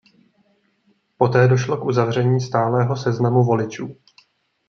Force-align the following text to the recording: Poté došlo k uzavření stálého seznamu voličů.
Poté 1.17 1.47
došlo 1.47 1.77
k 1.77 1.85
uzavření 1.85 2.41
stálého 2.41 2.95
seznamu 2.95 3.43
voličů. 3.43 3.95